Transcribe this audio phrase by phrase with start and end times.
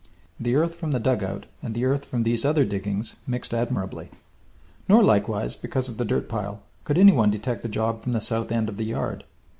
[0.39, 4.09] The earth from the dugout and the earth from these other diggings mixed admirably.
[4.89, 8.19] Nor, likewise because of the dirt pile, could any one detect the job from the
[8.19, 9.25] south end of the yard.